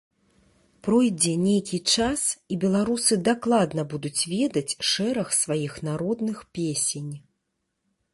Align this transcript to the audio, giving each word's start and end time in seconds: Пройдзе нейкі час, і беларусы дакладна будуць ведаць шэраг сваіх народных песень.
Пройдзе 0.85 1.33
нейкі 1.47 1.79
час, 1.95 2.21
і 2.55 2.57
беларусы 2.63 3.17
дакладна 3.29 3.81
будуць 3.91 4.21
ведаць 4.33 4.77
шэраг 4.93 5.27
сваіх 5.43 5.77
народных 5.89 6.39
песень. 6.59 7.13